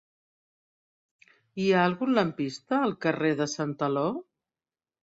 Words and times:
Hi 1.61 1.67
ha 1.67 1.85
algun 1.91 2.17
lampista 2.21 2.81
al 2.89 2.99
carrer 3.07 3.33
de 3.45 3.49
Santaló? 3.57 4.09